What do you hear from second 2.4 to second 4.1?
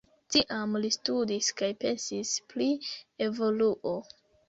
pri evoluo.